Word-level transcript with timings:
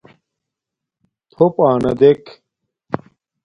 تھݸپ 1.31 1.55
آنݳ 1.69 1.91
دݵک. 1.99 2.23